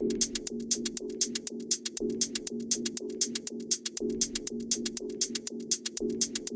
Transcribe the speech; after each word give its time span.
Thank 0.00 0.24
you. 6.02 6.49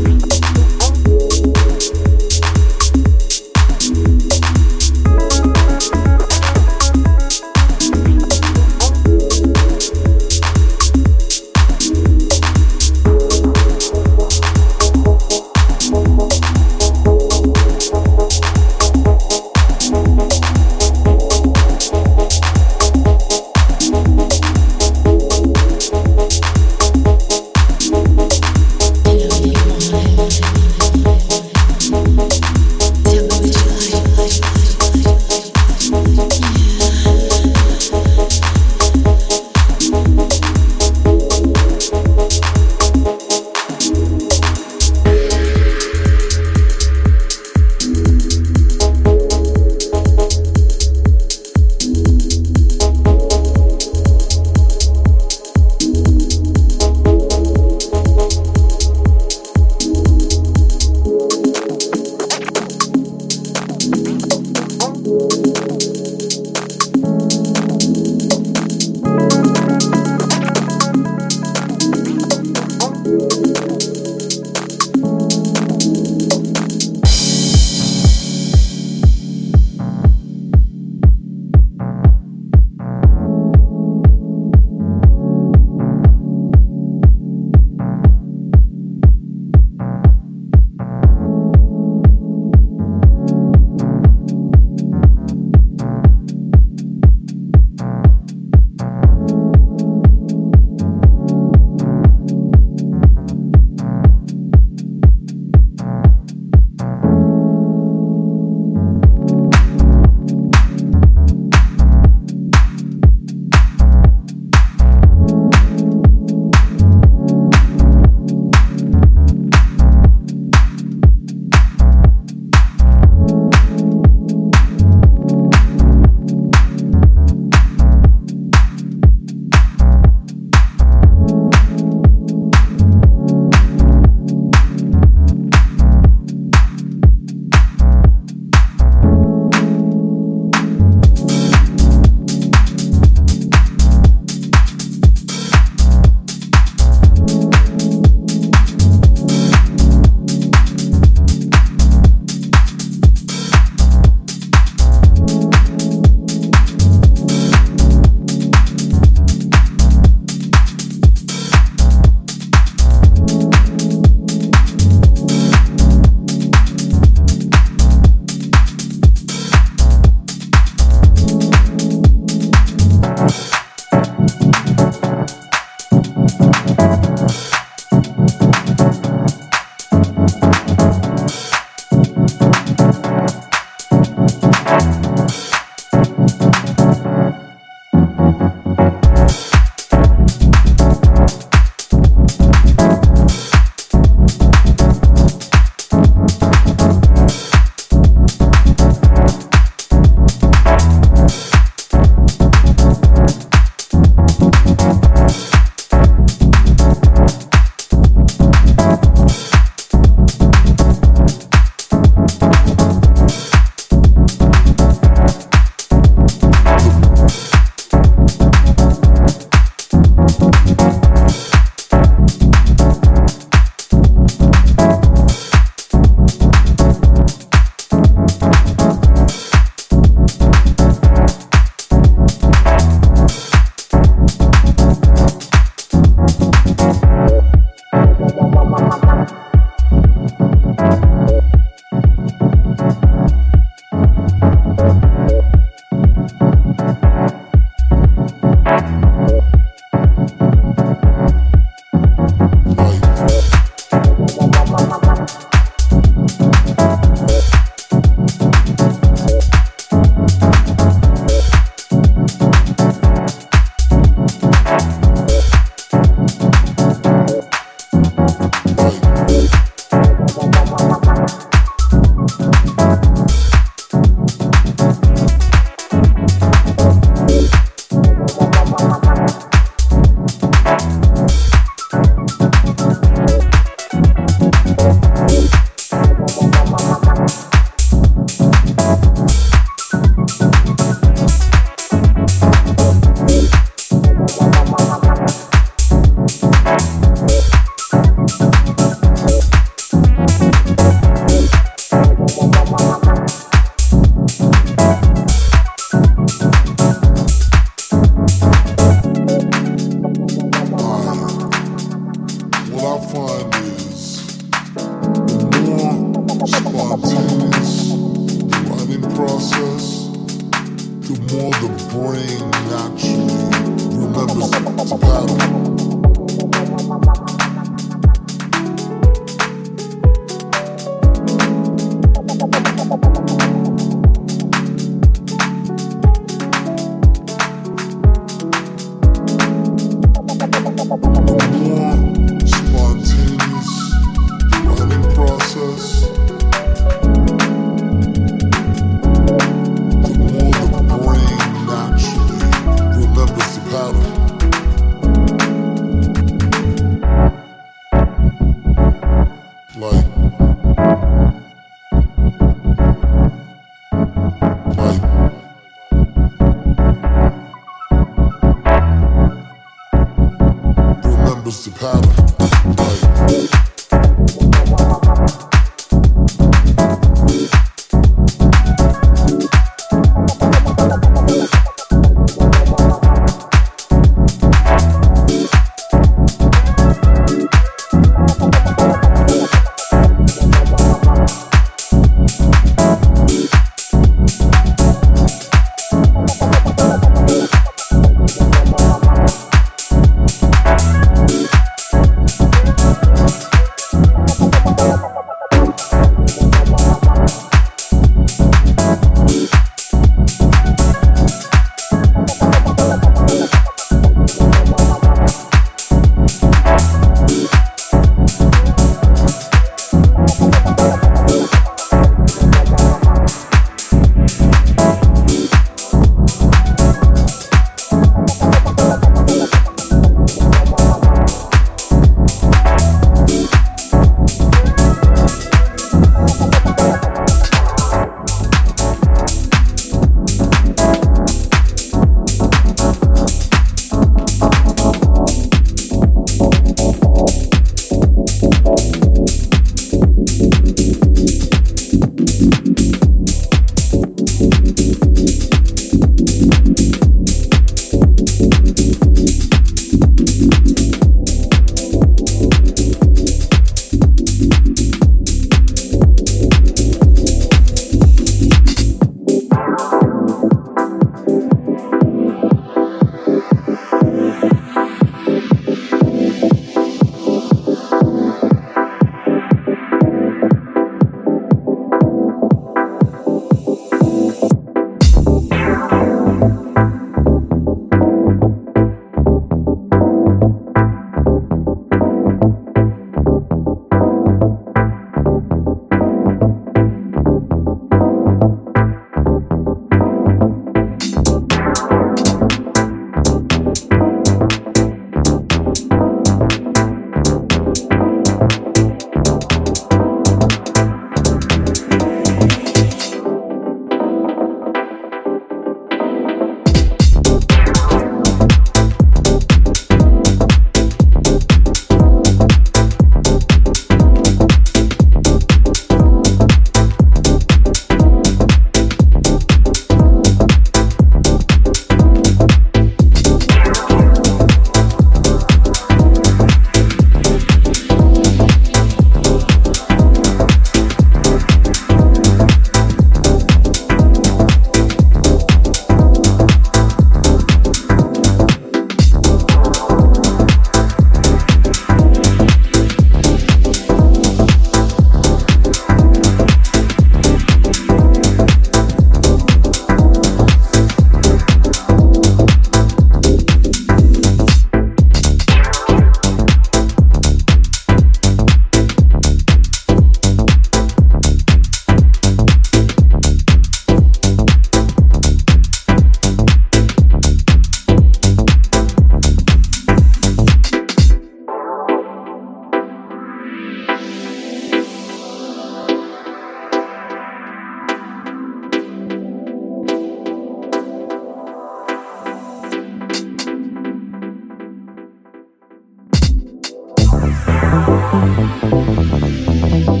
Thank 598.11 600.00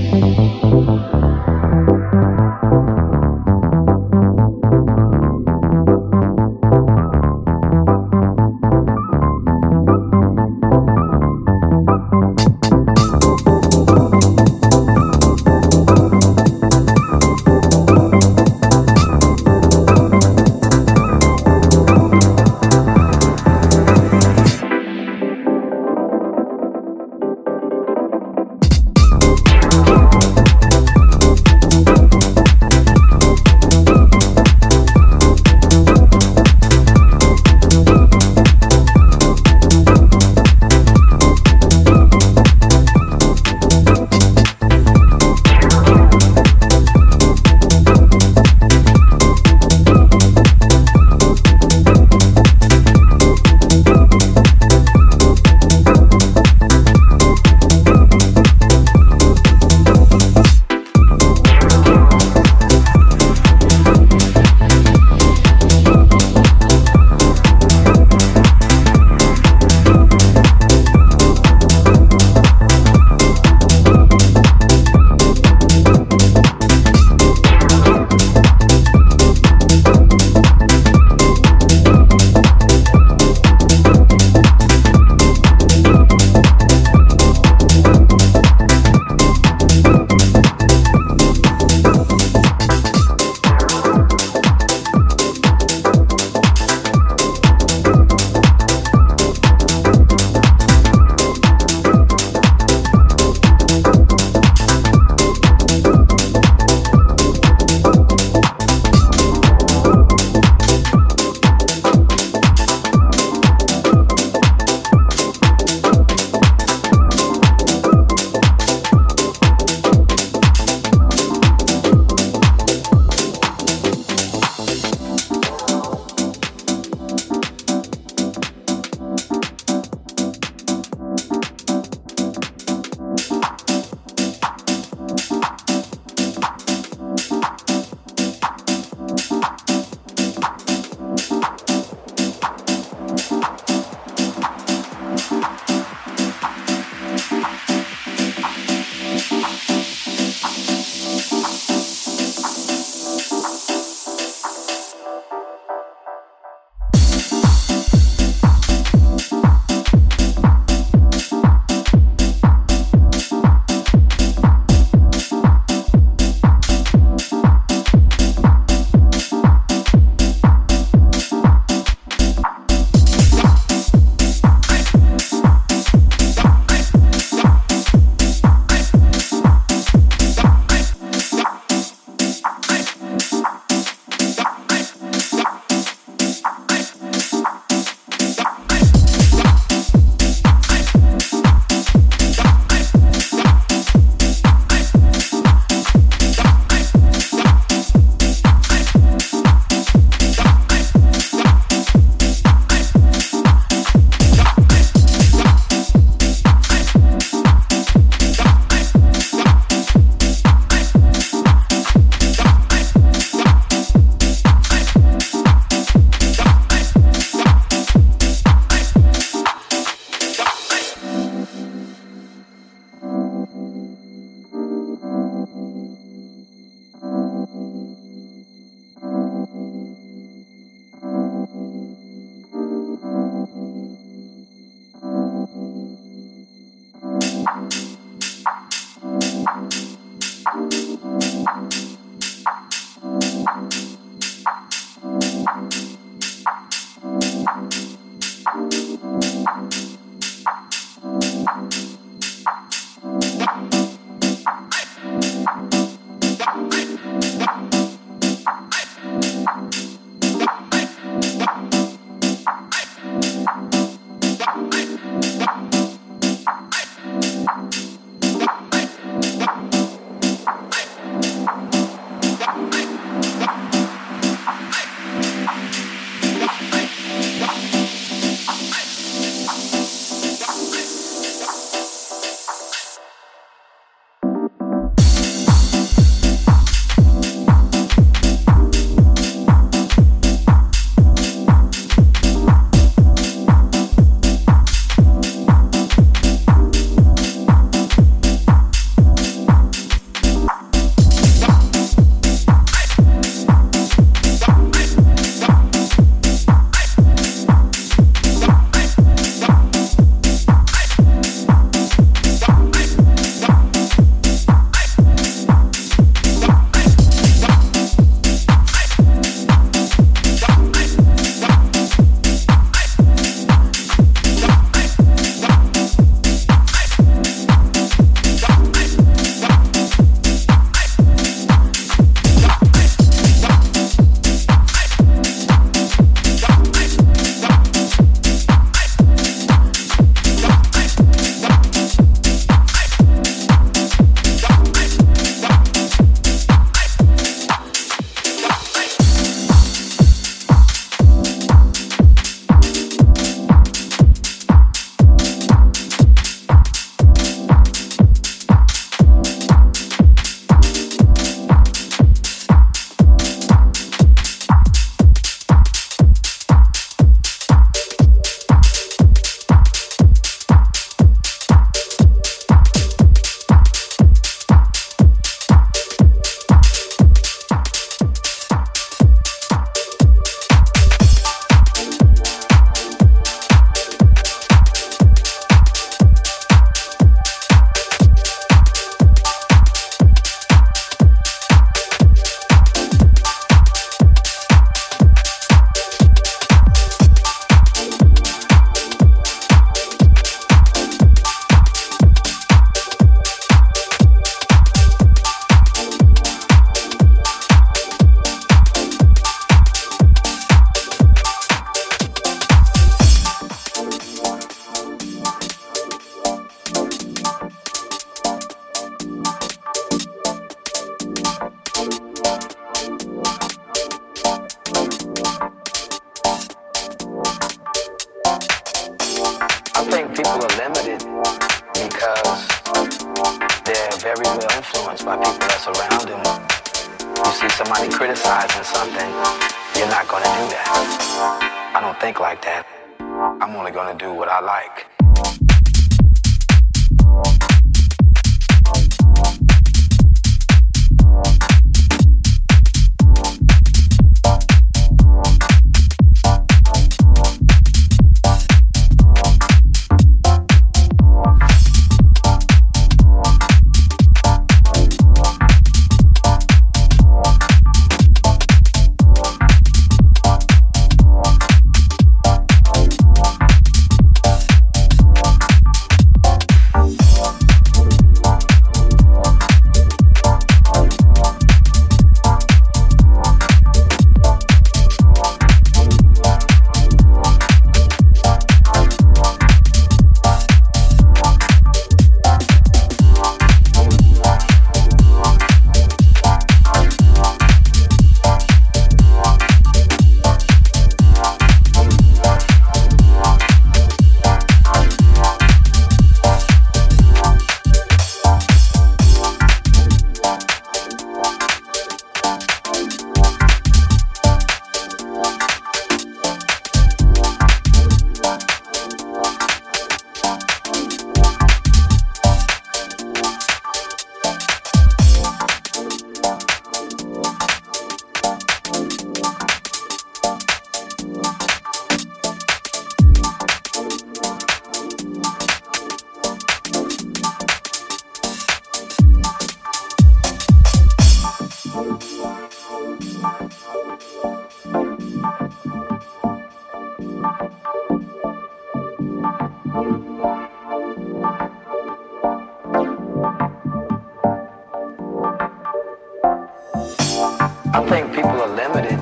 people 558.11 558.41
are 558.41 558.53
limited 558.55 558.99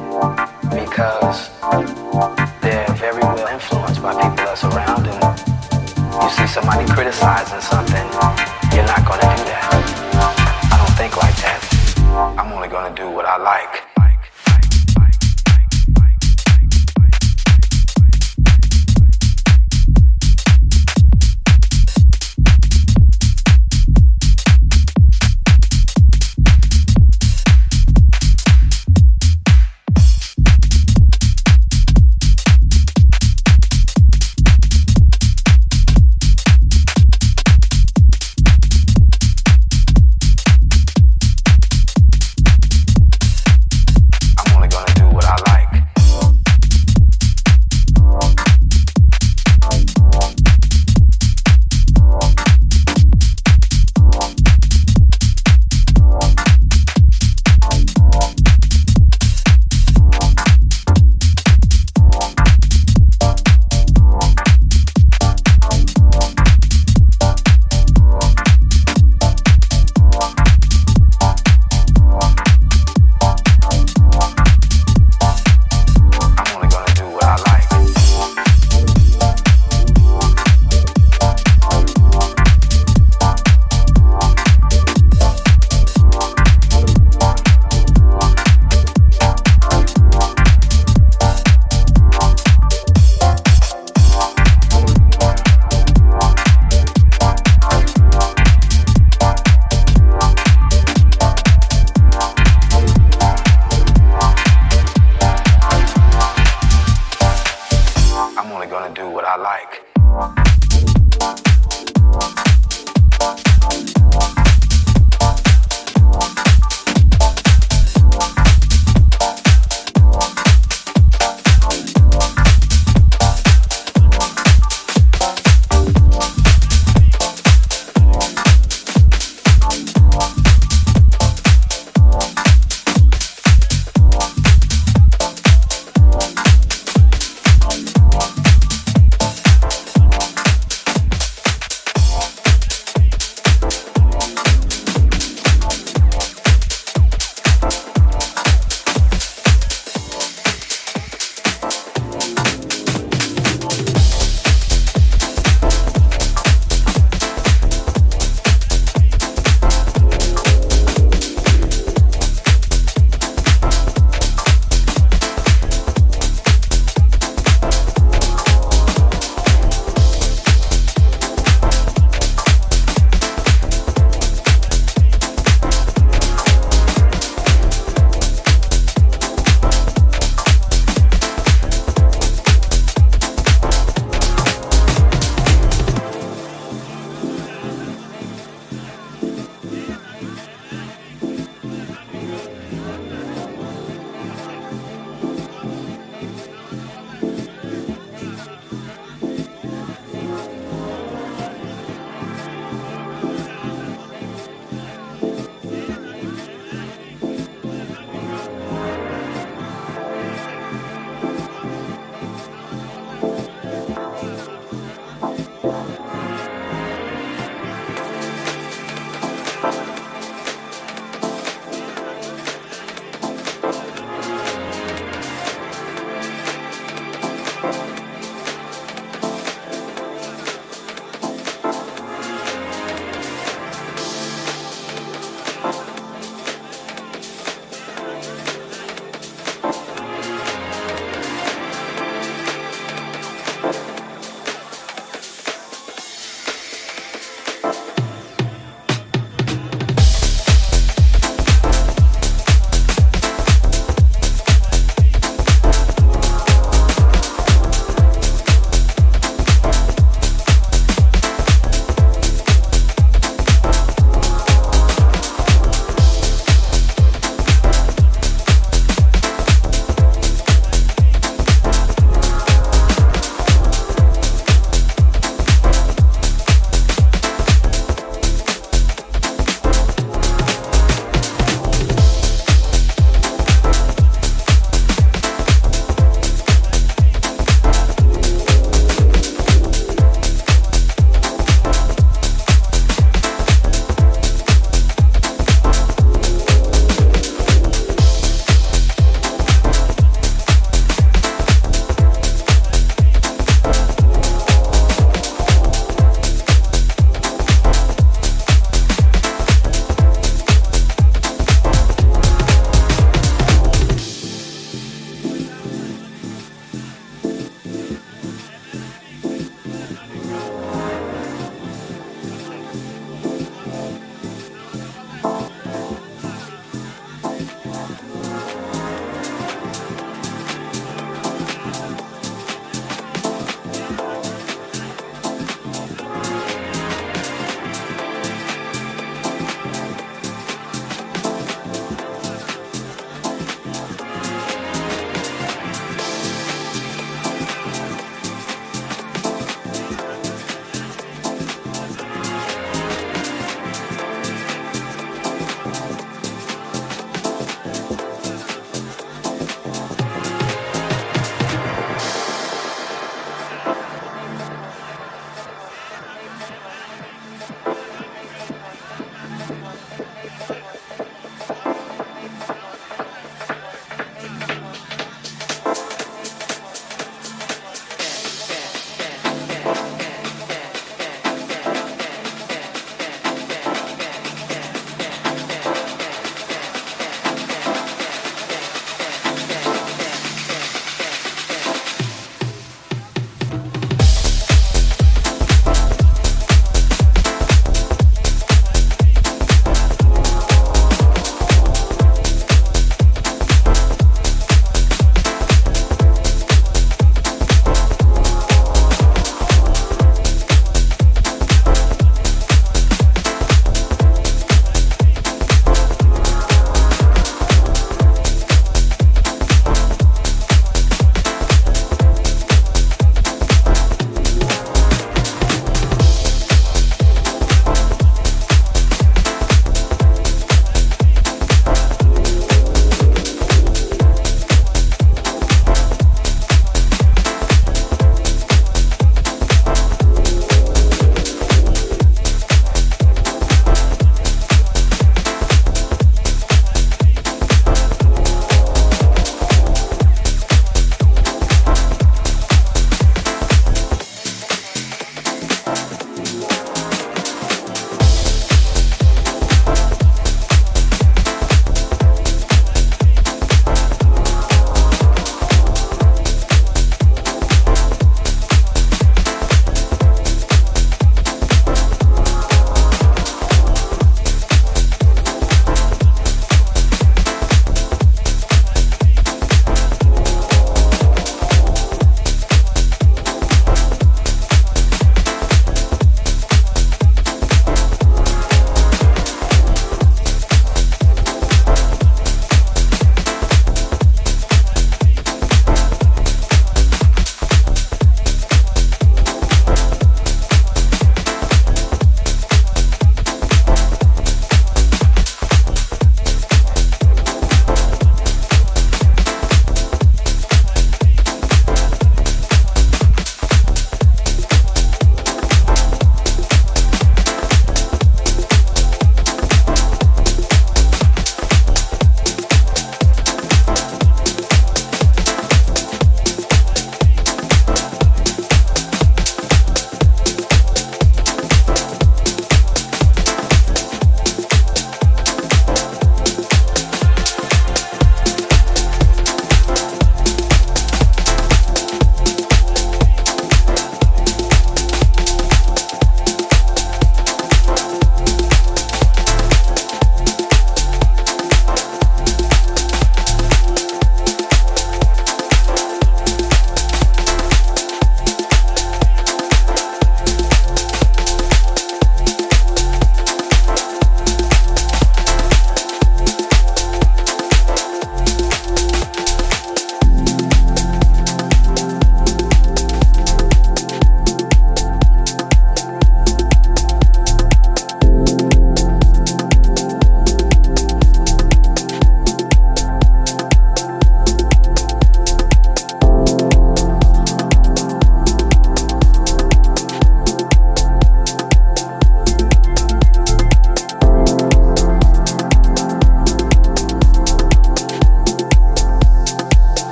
because 0.69 1.49
they're 2.61 2.85
very 2.95 3.21
well 3.21 3.47
influenced 3.47 4.01
by 4.03 4.13
people 4.13 4.45
that 4.45 4.57
surround 4.57 5.05
them. 5.05 5.19
You 6.21 6.29
see 6.29 6.45
somebody 6.45 6.85
criticizing 6.93 7.61
something, 7.61 8.05
you're 8.75 8.85
not 8.85 9.01
gonna 9.05 9.25
do 9.35 9.43
that. 9.49 9.65
I 10.71 10.77
don't 10.77 10.95
think 10.95 11.17
like 11.17 11.35
that. 11.41 12.35
I'm 12.37 12.53
only 12.53 12.67
gonna 12.67 12.95
do 12.95 13.09
what 13.09 13.25
I 13.25 13.37
like. 13.37 13.88